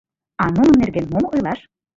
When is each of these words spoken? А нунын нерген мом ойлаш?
А 0.43 0.45
нунын 0.55 0.75
нерген 0.81 1.05
мом 1.09 1.25
ойлаш? 1.33 1.59